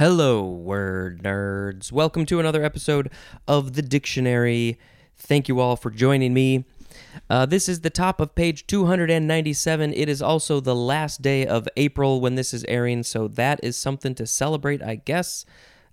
[0.00, 1.92] Hello, word nerds.
[1.92, 3.10] Welcome to another episode
[3.46, 4.78] of the dictionary.
[5.18, 6.64] Thank you all for joining me.
[7.28, 9.92] Uh, this is the top of page 297.
[9.92, 13.76] It is also the last day of April when this is airing, so that is
[13.76, 15.44] something to celebrate, I guess.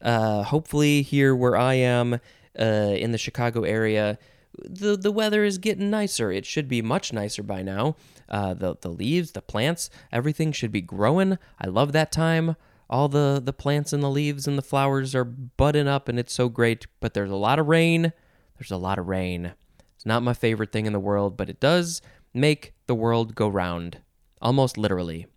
[0.01, 2.21] Uh, hopefully, here where I am
[2.57, 4.17] uh, in the Chicago area,
[4.57, 6.31] the the weather is getting nicer.
[6.31, 7.97] It should be much nicer by now.
[8.29, 11.37] Uh, the the leaves, the plants, everything should be growing.
[11.59, 12.55] I love that time.
[12.89, 16.33] All the the plants and the leaves and the flowers are budding up, and it's
[16.33, 16.87] so great.
[16.99, 18.13] But there's a lot of rain.
[18.57, 19.53] There's a lot of rain.
[19.95, 22.01] It's not my favorite thing in the world, but it does
[22.33, 23.99] make the world go round,
[24.41, 25.27] almost literally.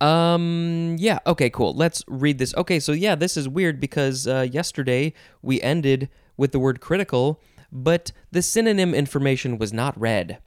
[0.00, 1.74] Um, yeah, okay, cool.
[1.74, 2.54] Let's read this.
[2.56, 5.12] Okay, so yeah, this is weird because uh, yesterday
[5.42, 10.38] we ended with the word critical, but the synonym information was not read.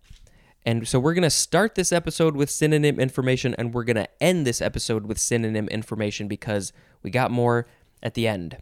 [0.65, 4.09] And so we're going to start this episode with synonym information and we're going to
[4.19, 6.73] end this episode with synonym information because
[7.03, 7.67] we got more
[8.01, 8.57] at the end.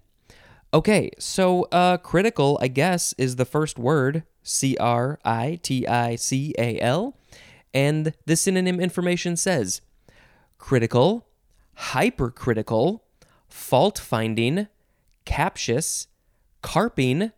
[0.73, 6.15] Okay, so uh, critical, I guess, is the first word C R I T I
[6.15, 7.15] C A L.
[7.73, 9.81] And the synonym information says
[10.57, 11.27] critical,
[11.75, 13.03] hypercritical,
[13.47, 14.67] fault finding,
[15.25, 16.07] captious,
[16.61, 17.31] carping,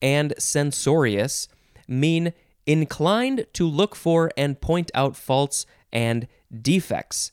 [0.00, 1.46] and censorious
[1.86, 2.32] mean
[2.66, 6.26] inclined to look for and point out faults and
[6.60, 7.32] defects.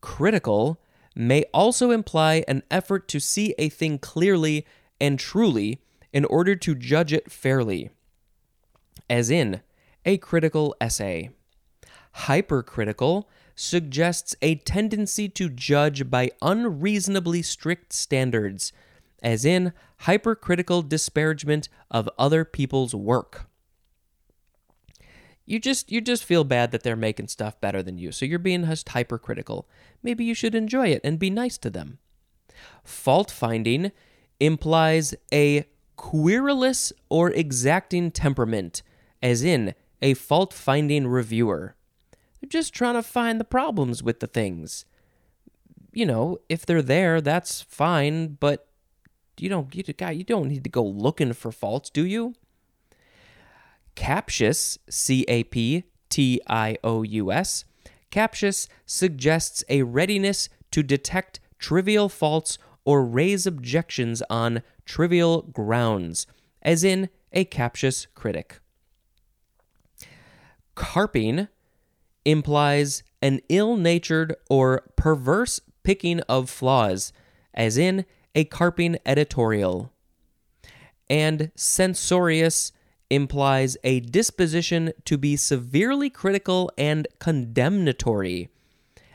[0.00, 0.80] Critical
[1.14, 4.66] may also imply an effort to see a thing clearly
[5.00, 5.80] and truly
[6.12, 7.90] in order to judge it fairly,
[9.08, 9.60] as in
[10.04, 11.30] a critical essay.
[12.12, 18.72] Hypercritical suggests a tendency to judge by unreasonably strict standards,
[19.22, 23.46] as in hypercritical disparagement of other people's work.
[25.44, 28.38] You just you just feel bad that they're making stuff better than you, so you're
[28.38, 29.68] being just hypercritical.
[30.02, 31.98] Maybe you should enjoy it and be nice to them.
[32.84, 33.92] Fault finding
[34.38, 35.64] implies a
[35.96, 38.82] querulous or exacting temperament,
[39.22, 41.76] as in a fault finding reviewer.
[42.40, 44.84] They're just trying to find the problems with the things.
[45.92, 48.68] You know, if they're there, that's fine, but
[49.38, 52.34] you don't you, guy, you don't need to go looking for faults, do you?
[53.94, 57.64] Captious, C A P T I O U S,
[58.10, 66.26] captious suggests a readiness to detect trivial faults or raise objections on trivial grounds,
[66.62, 68.60] as in a captious critic.
[70.74, 71.48] Carping
[72.24, 77.12] implies an ill natured or perverse picking of flaws,
[77.54, 78.04] as in
[78.34, 79.92] a carping editorial.
[81.08, 82.72] And censorious
[83.12, 88.48] implies a disposition to be severely critical and condemnatory,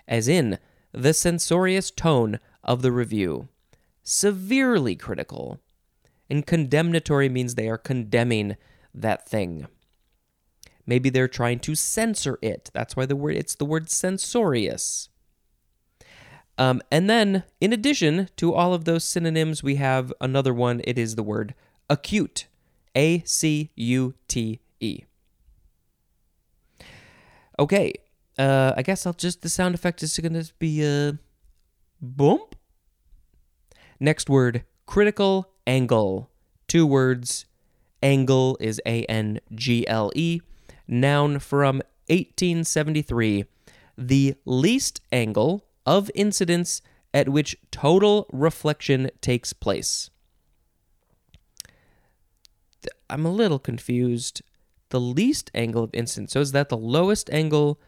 [0.07, 0.59] as in
[0.91, 3.49] the censorious tone of the review.
[4.03, 5.59] Severely critical.
[6.29, 8.55] And condemnatory means they are condemning
[8.93, 9.67] that thing.
[10.85, 12.69] Maybe they're trying to censor it.
[12.73, 15.09] That's why the word it's the word censorious.
[16.57, 20.81] Um, and then, in addition to all of those synonyms, we have another one.
[20.85, 21.53] It is the word
[21.89, 22.47] acute.
[22.97, 25.01] A C U T E.
[27.59, 27.93] Okay,
[28.37, 31.11] uh, I guess I'll just, the sound effect is going to be a uh,
[32.01, 32.55] bump.
[33.99, 36.31] Next word, critical angle.
[36.67, 37.45] Two words.
[38.03, 40.41] Angle is A N G L E.
[40.87, 41.77] Noun from
[42.07, 43.45] 1873.
[43.97, 46.81] The least angle of incidence
[47.13, 50.09] at which total reflection takes place.
[53.09, 54.41] I'm a little confused.
[54.89, 56.33] The least angle of incidence.
[56.33, 57.79] So is that the lowest angle?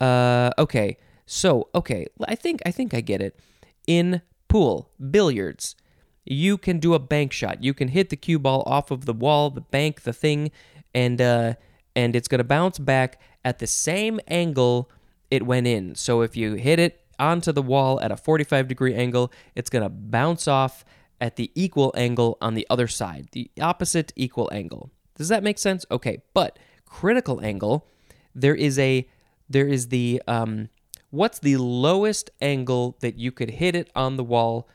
[0.00, 0.96] Uh, okay.
[1.26, 3.38] So okay, I think I think I get it.
[3.86, 5.76] In pool billiards,
[6.24, 7.62] you can do a bank shot.
[7.62, 10.50] You can hit the cue ball off of the wall, the bank, the thing,
[10.92, 11.54] and uh,
[11.94, 14.90] and it's gonna bounce back at the same angle
[15.30, 15.94] it went in.
[15.94, 19.88] So if you hit it onto the wall at a 45 degree angle, it's gonna
[19.88, 20.84] bounce off
[21.20, 24.90] at the equal angle on the other side, the opposite equal angle.
[25.16, 25.84] Does that make sense?
[25.90, 27.86] Okay, but critical angle,
[28.34, 29.06] there is a
[29.48, 30.68] there is the um
[31.10, 34.68] what's the lowest angle that you could hit it on the wall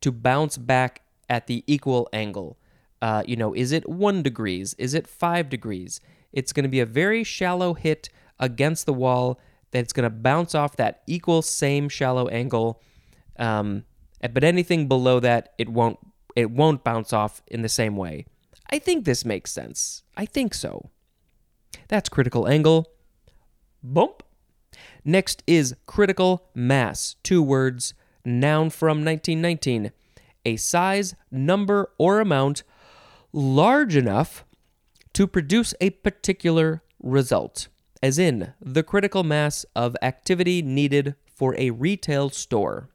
[0.00, 2.58] to bounce back at the equal angle?
[3.00, 4.74] Uh, you know, is it one degrees?
[4.74, 6.00] Is it five degrees?
[6.32, 9.40] It's going to be a very shallow hit against the wall
[9.70, 12.82] that's going to bounce off that equal same shallow angle.
[13.38, 13.84] Um,
[14.20, 15.98] but anything below that, it won't
[16.36, 18.26] it won't bounce off in the same way.
[18.70, 20.04] I think this makes sense.
[20.16, 20.90] I think so.
[21.88, 22.88] That's critical angle.
[23.82, 24.22] Bump.
[25.04, 27.16] Next is critical mass.
[27.22, 27.94] Two words
[28.24, 29.90] noun from 1919.
[30.44, 32.62] A size, number, or amount
[33.32, 34.44] large enough
[35.12, 37.68] to produce a particular result,
[38.02, 42.90] as in the critical mass of activity needed for a retail store.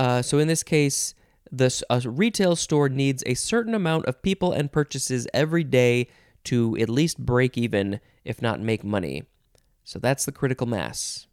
[0.00, 1.14] Uh, so in this case,
[1.52, 6.08] this a retail store needs a certain amount of people and purchases every day
[6.44, 9.24] to at least break even, if not make money.
[9.84, 11.26] So that's the critical mass.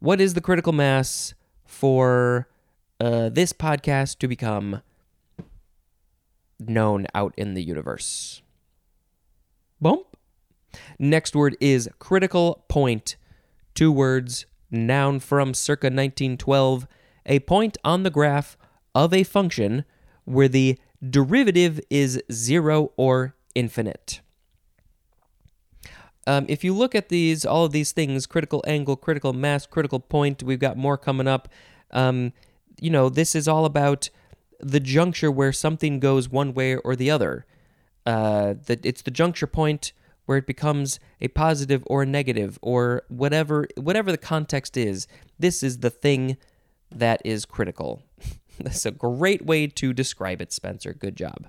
[0.00, 1.34] What is the critical mass
[1.64, 2.48] for
[2.98, 4.82] uh, this podcast to become
[6.58, 8.42] known out in the universe?
[9.80, 10.16] Bump.
[10.98, 13.14] Next word is critical point.
[13.76, 16.88] Two words, noun from circa 1912.
[17.30, 18.58] A point on the graph
[18.92, 19.84] of a function
[20.24, 20.78] where the
[21.08, 24.20] derivative is zero or infinite.
[26.26, 30.00] Um, if you look at these, all of these things, critical angle, critical mass, critical
[30.00, 31.48] point, we've got more coming up.
[31.92, 32.32] Um,
[32.80, 34.10] you know, this is all about
[34.58, 37.46] the juncture where something goes one way or the other.
[38.04, 39.92] Uh, that it's the juncture point
[40.26, 45.06] where it becomes a positive or a negative or whatever whatever the context is.
[45.38, 46.36] This is the thing
[46.90, 48.02] that is critical.
[48.58, 50.92] That's a great way to describe it, Spencer.
[50.92, 51.48] Good job.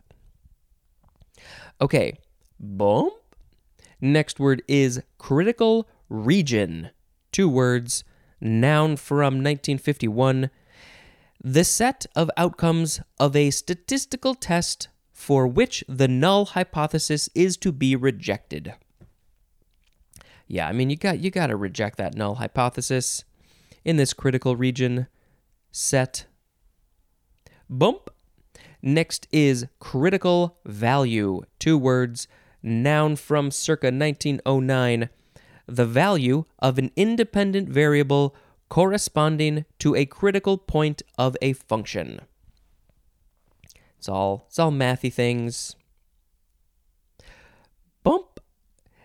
[1.79, 2.19] Okay,
[2.59, 3.11] boom.
[3.99, 6.91] Next word is critical region.
[7.31, 8.03] Two words,
[8.39, 10.49] noun from 1951.
[11.43, 17.71] The set of outcomes of a statistical test for which the null hypothesis is to
[17.71, 18.73] be rejected.
[20.47, 23.23] Yeah, I mean you got you got to reject that null hypothesis
[23.85, 25.07] in this critical region
[25.71, 26.25] set
[27.71, 28.09] Bump.
[28.81, 31.43] Next is critical value.
[31.57, 32.27] Two words,
[32.61, 35.09] noun from circa 1909.
[35.67, 38.35] The value of an independent variable
[38.67, 42.21] corresponding to a critical point of a function.
[43.97, 45.75] It's all it's all mathy things.
[48.03, 48.39] Bump.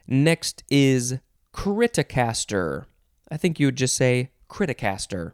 [0.08, 1.18] Next is
[1.52, 2.86] criticaster.
[3.30, 5.32] I think you would just say criticaster.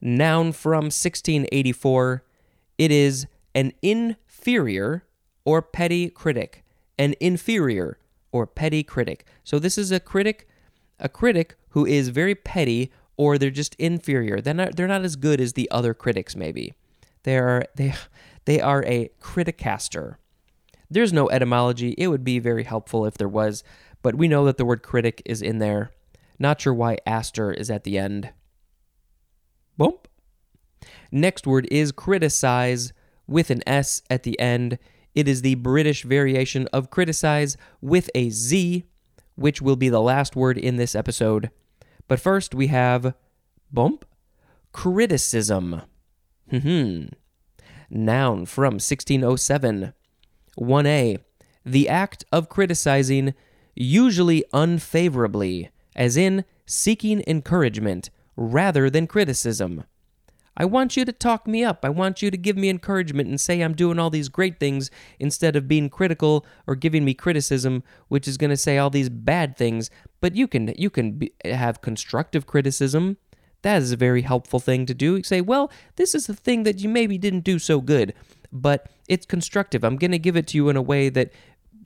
[0.00, 2.24] Noun from 1684.
[2.78, 5.04] It is an inferior
[5.44, 6.64] or petty critic.
[6.98, 7.98] An inferior
[8.32, 9.24] or petty critic.
[9.44, 10.48] So this is a critic,
[10.98, 14.40] a critic who is very petty or they're just inferior.
[14.40, 16.74] They're not they're not as good as the other critics maybe.
[17.22, 17.94] They are they
[18.44, 20.16] they are a criticaster.
[20.90, 21.94] There's no etymology.
[21.98, 23.64] It would be very helpful if there was,
[24.02, 25.90] but we know that the word critic is in there.
[26.38, 28.30] Not sure why aster is at the end.
[29.76, 30.08] Bump.
[31.10, 32.92] Next word is criticize
[33.26, 34.78] with an S at the end.
[35.14, 38.84] It is the British variation of criticize with a Z,
[39.34, 41.50] which will be the last word in this episode.
[42.08, 43.14] But first we have
[43.72, 44.04] bump
[44.72, 45.82] criticism.
[46.50, 47.06] Hmm.
[47.90, 49.92] Noun from 1607.
[50.58, 51.18] 1a.
[51.64, 53.34] The act of criticizing,
[53.74, 59.84] usually unfavorably, as in seeking encouragement rather than criticism.
[60.56, 61.84] I want you to talk me up.
[61.84, 64.90] I want you to give me encouragement and say I'm doing all these great things
[65.18, 69.10] instead of being critical or giving me criticism, which is going to say all these
[69.10, 69.90] bad things.
[70.20, 73.18] But you can you can be, have constructive criticism.
[73.62, 75.16] That is a very helpful thing to do.
[75.16, 78.14] You say, well, this is the thing that you maybe didn't do so good,
[78.52, 79.84] but it's constructive.
[79.84, 81.32] I'm going to give it to you in a way that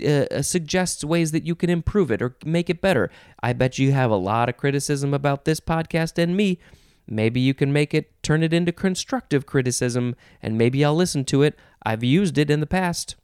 [0.04, 3.10] uh, suggests ways that you can improve it or make it better.
[3.42, 6.58] I bet you have a lot of criticism about this podcast and me.
[7.06, 11.42] Maybe you can make it, turn it into constructive criticism, and maybe I'll listen to
[11.42, 11.58] it.
[11.82, 13.16] I've used it in the past.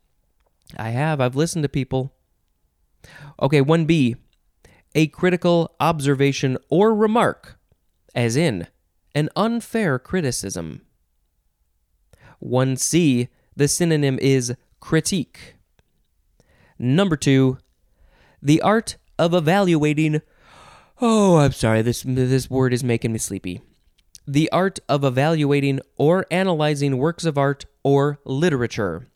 [0.76, 1.20] I have.
[1.20, 2.12] I've listened to people.
[3.40, 4.16] Okay, 1B.
[4.94, 7.58] A critical observation or remark,
[8.14, 8.66] as in
[9.14, 10.82] an unfair criticism.
[12.42, 13.28] 1C.
[13.54, 15.55] The synonym is critique.
[16.78, 17.58] Number two,
[18.42, 20.22] the art of evaluating.
[21.00, 21.82] Oh, I'm sorry.
[21.82, 23.60] This this word is making me sleepy.
[24.26, 29.06] The art of evaluating or analyzing works of art or literature.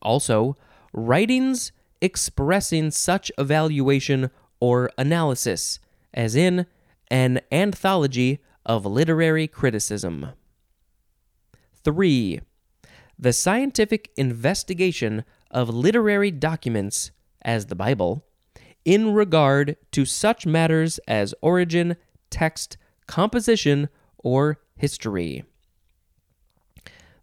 [0.00, 0.56] Also,
[0.92, 5.80] writings expressing such evaluation or analysis,
[6.14, 6.66] as in
[7.10, 10.28] an anthology of literary criticism.
[11.84, 12.40] 3.
[13.20, 17.10] The scientific investigation of literary documents,
[17.42, 18.24] as the Bible,
[18.86, 21.96] in regard to such matters as origin,
[22.30, 25.44] text, composition, or history.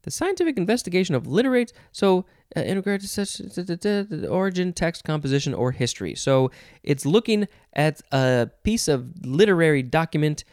[0.03, 2.25] The scientific investigation of literate, so
[2.55, 6.13] uh, in regard to such the origin, text, composition, or history.
[6.13, 6.51] So
[6.83, 10.43] it's looking at a piece of literary document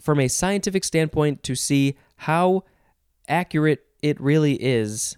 [0.00, 2.64] from a scientific standpoint to see how
[3.28, 5.16] accurate it really is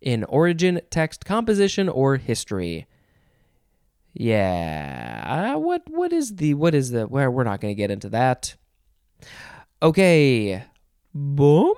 [0.00, 2.86] in origin, text, composition, or history.
[4.14, 8.10] Yeah, what what is the what is the where we're not going to get into
[8.10, 8.56] that.
[9.82, 10.64] Okay,
[11.14, 11.74] boom.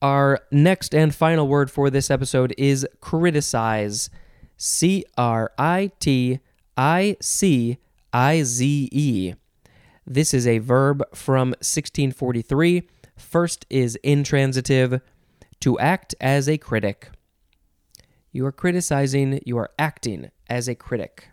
[0.00, 4.08] Our next and final word for this episode is criticize.
[4.56, 6.40] C R I T
[6.76, 7.78] I C
[8.12, 9.34] I Z E.
[10.06, 12.88] This is a verb from 1643.
[13.16, 15.00] First is intransitive,
[15.60, 17.10] to act as a critic.
[18.32, 21.28] You are criticizing, you are acting as a critic.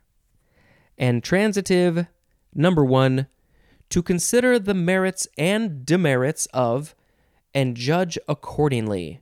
[0.97, 2.07] And transitive,
[2.53, 3.27] number one,
[3.89, 6.95] to consider the merits and demerits of
[7.53, 9.21] and judge accordingly.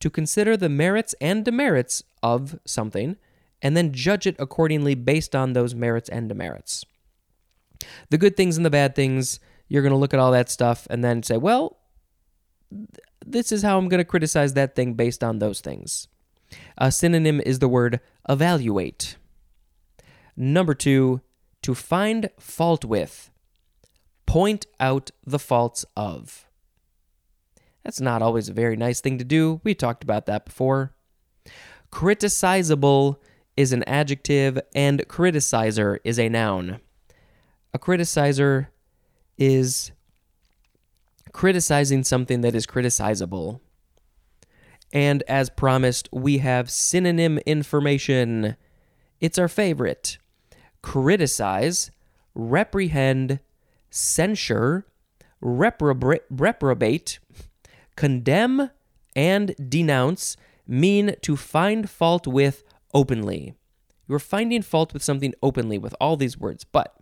[0.00, 3.16] To consider the merits and demerits of something
[3.62, 6.84] and then judge it accordingly based on those merits and demerits.
[8.10, 10.86] The good things and the bad things, you're going to look at all that stuff
[10.90, 11.78] and then say, well,
[13.24, 16.08] this is how I'm going to criticize that thing based on those things.
[16.78, 19.16] A synonym is the word evaluate.
[20.36, 21.20] Number two,
[21.62, 23.30] to find fault with.
[24.26, 26.46] Point out the faults of.
[27.82, 29.60] That's not always a very nice thing to do.
[29.62, 30.94] We talked about that before.
[31.92, 33.16] Criticizable
[33.56, 36.80] is an adjective, and criticizer is a noun.
[37.72, 38.68] A criticizer
[39.38, 39.92] is
[41.34, 43.60] criticizing something that is criticizable.
[44.92, 48.56] And as promised, we have synonym information.
[49.20, 50.16] It's our favorite
[50.80, 51.90] criticize,
[52.34, 53.40] reprehend,
[53.90, 54.86] censure,
[55.40, 57.18] reprobate,
[57.96, 58.70] condemn,
[59.16, 60.36] and denounce
[60.68, 62.62] mean to find fault with
[62.92, 63.54] openly.
[64.06, 66.94] You're finding fault with something openly with all these words, but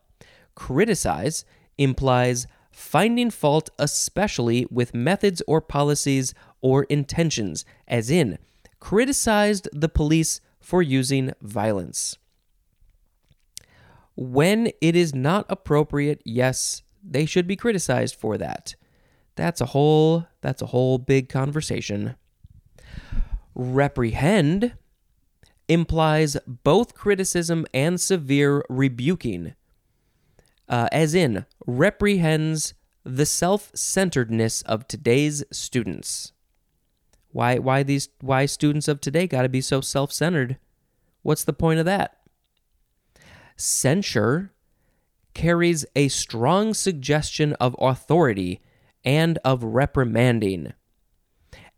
[0.55, 1.45] criticize
[1.77, 8.38] implies finding fault especially with methods or policies or intentions, as in,
[8.81, 12.17] criticized the police for using violence.
[14.17, 18.75] When it is not appropriate, yes, they should be criticized for that.
[19.37, 22.17] That's a whole that's a whole big conversation.
[23.55, 24.75] Reprehend
[25.69, 29.55] implies both criticism and severe rebuking,
[30.73, 32.73] uh, as in reprehends
[33.05, 36.33] the self-centeredness of today's students.
[37.29, 40.59] Why why these why students of today got to be so self-centered?
[41.21, 42.17] What's the point of that?
[43.57, 44.52] Censure
[45.35, 48.61] carries a strong suggestion of authority
[49.05, 50.73] and of reprimanding.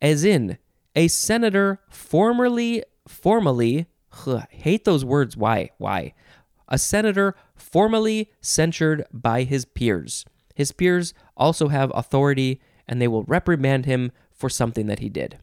[0.00, 0.58] As in,
[0.94, 3.86] a senator formerly formally
[4.26, 6.14] ugh, hate those words why why
[6.68, 13.24] a senator formally censured by his peers his peers also have authority and they will
[13.24, 15.38] reprimand him for something that he did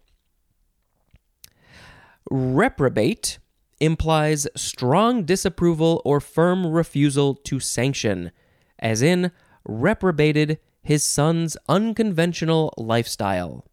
[2.29, 3.39] reprobate
[3.79, 8.31] implies strong disapproval or firm refusal to sanction
[8.79, 9.31] as in
[9.65, 13.65] reprobated his son's unconventional lifestyle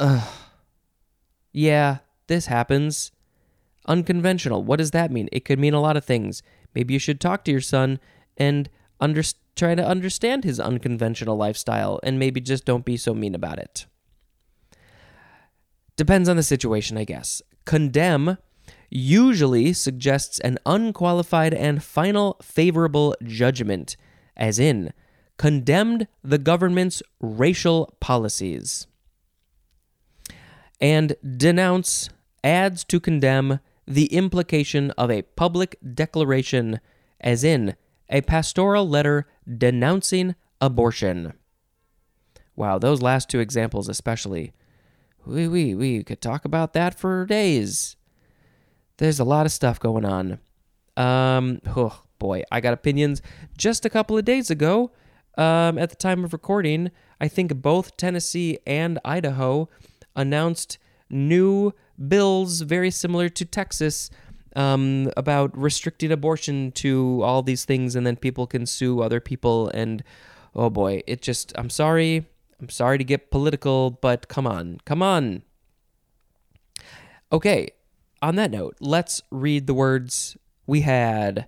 [0.00, 0.28] Ugh.
[1.52, 3.10] Yeah, this happens.
[3.88, 4.62] Unconventional.
[4.62, 5.28] What does that mean?
[5.32, 6.42] It could mean a lot of things.
[6.74, 7.98] Maybe you should talk to your son
[8.36, 9.22] and under-
[9.56, 13.86] try to understand his unconventional lifestyle and maybe just don't be so mean about it.
[15.96, 17.42] Depends on the situation, I guess.
[17.64, 18.38] Condemn
[18.88, 23.96] usually suggests an unqualified and final favorable judgment,
[24.36, 24.92] as in,
[25.36, 28.86] condemned the government's racial policies
[30.80, 32.08] and denounce
[32.44, 36.78] adds to condemn the implication of a public declaration,
[37.20, 37.74] as in
[38.10, 39.26] a pastoral letter
[39.56, 41.32] denouncing abortion.
[42.54, 44.52] Wow, those last two examples, especially.
[45.24, 47.96] We, we, we could talk about that for days.
[48.98, 50.38] There's a lot of stuff going on.
[50.96, 53.22] Um, oh boy, I got opinions.
[53.56, 54.90] Just a couple of days ago,
[55.36, 56.90] um, at the time of recording,
[57.20, 59.68] I think both Tennessee and Idaho
[60.16, 60.78] announced
[61.10, 61.72] new
[62.08, 64.10] bills very similar to Texas
[64.56, 69.68] um, about restricting abortion to all these things, and then people can sue other people.
[69.68, 70.02] And
[70.54, 72.26] oh boy, it just, I'm sorry.
[72.60, 75.42] I'm sorry to get political, but come on, come on.
[77.30, 77.70] Okay,
[78.20, 80.36] on that note, let's read the words
[80.66, 81.46] we had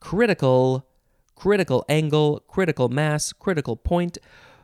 [0.00, 0.88] critical,
[1.36, 4.18] critical angle, critical mass, critical point,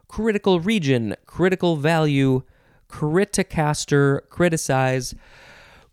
[0.08, 2.42] critical region, critical value,
[2.90, 5.14] criticaster, criticize,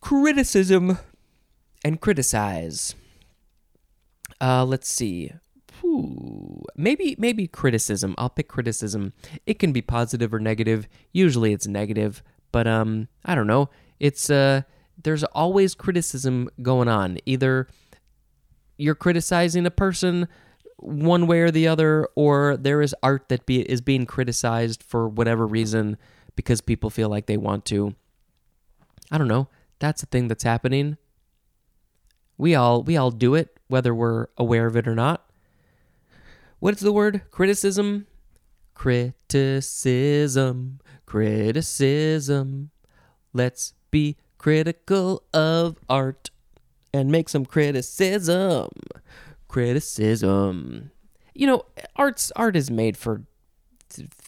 [0.02, 0.98] criticism,
[1.84, 2.96] and criticize.
[4.42, 5.32] Uh, let's see.
[5.82, 6.64] Whew.
[6.76, 8.16] Maybe maybe criticism.
[8.18, 9.14] I'll pick criticism.
[9.46, 10.88] It can be positive or negative.
[11.12, 13.70] Usually it's negative, but um I don't know.
[14.00, 14.64] It's uh
[15.02, 17.20] there's always criticism going on.
[17.26, 17.68] Either
[18.78, 20.28] you're criticizing a person
[20.78, 25.08] one way or the other or there is art that be, is being criticized for
[25.08, 25.98] whatever reason
[26.38, 27.94] because people feel like they want to.
[29.12, 29.50] I don't know.
[29.80, 30.96] That's a thing that's happening.
[32.38, 35.30] We all we all do it whether we're aware of it or not.
[36.60, 37.22] What's the word?
[37.32, 38.08] Criticism?
[38.74, 40.80] Criticism.
[41.06, 42.72] Criticism.
[43.34, 46.30] Let's be critical of art
[46.94, 48.70] and make some criticism.
[49.48, 50.92] Criticism.
[51.34, 51.64] You know,
[51.96, 53.24] art's art is made for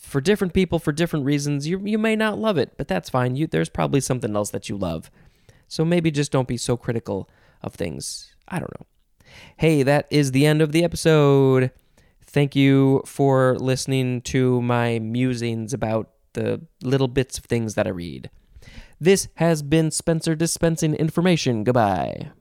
[0.10, 1.68] for different people for different reasons.
[1.68, 3.36] You you may not love it, but that's fine.
[3.36, 5.10] You there's probably something else that you love.
[5.68, 7.30] So maybe just don't be so critical
[7.62, 8.34] of things.
[8.48, 8.88] I don't know.
[9.58, 11.72] Hey, that is the end of the episode.
[12.26, 17.92] Thank you for listening to my musings about the little bits of things that I
[17.92, 18.30] read.
[19.00, 21.64] This has been Spencer dispensing information.
[21.64, 22.32] Goodbye.